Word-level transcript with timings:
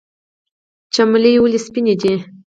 چمیلی 0.93 1.33
ولې 1.41 1.59
سپین 1.65 1.85
دی؟ 2.01 2.13